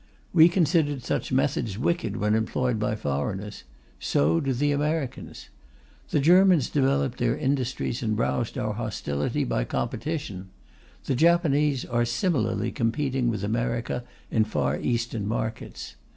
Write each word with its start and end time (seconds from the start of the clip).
We 0.33 0.49
considered 0.49 1.03
such 1.03 1.31
methods 1.31 1.77
wicked 1.77 2.17
when 2.17 2.33
employed 2.33 2.79
by 2.79 2.95
foreigners; 2.95 3.65
so 3.99 4.39
do 4.39 4.51
the 4.51 4.71
Americans. 4.71 5.49
The 6.09 6.19
Germans 6.19 6.71
developed 6.71 7.19
their 7.19 7.37
industries 7.37 8.01
and 8.01 8.17
roused 8.17 8.57
our 8.57 8.73
hostility 8.73 9.43
by 9.43 9.63
competition; 9.63 10.49
the 11.05 11.13
Japanese 11.13 11.85
are 11.85 12.03
similarly 12.03 12.71
competing 12.71 13.29
with 13.29 13.43
America 13.43 14.03
in 14.31 14.43
Far 14.43 14.79
Eastern 14.79 15.27
markets. 15.27 15.93